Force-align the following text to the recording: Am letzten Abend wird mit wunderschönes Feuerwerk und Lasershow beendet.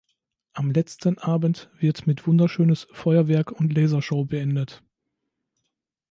Am 0.53 0.71
letzten 0.71 1.19
Abend 1.19 1.69
wird 1.77 2.07
mit 2.07 2.25
wunderschönes 2.25 2.87
Feuerwerk 2.91 3.51
und 3.51 3.71
Lasershow 3.71 4.25
beendet. 4.25 4.81